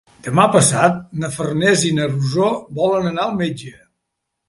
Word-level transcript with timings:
Demà 0.27 0.45
passat 0.55 0.95
na 1.25 1.29
Farners 1.35 1.85
i 1.91 1.93
na 1.99 2.09
Rosó 2.17 2.51
volen 2.83 3.15
anar 3.15 3.31
al 3.31 3.41
metge. 3.47 3.79